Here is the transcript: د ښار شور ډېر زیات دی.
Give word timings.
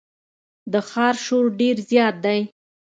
د 0.71 0.73
ښار 0.89 1.15
شور 1.25 1.45
ډېر 1.59 1.75
زیات 1.89 2.15
دی. 2.25 2.39